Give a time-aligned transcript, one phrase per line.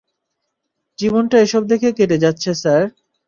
[0.99, 2.83] জীবনটা এসব দেখে কেটে যাচ্ছে, স্যার!